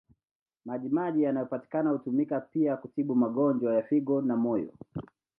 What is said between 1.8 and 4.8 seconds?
hutumika pia kutibu magonjwa ya figo na moyo.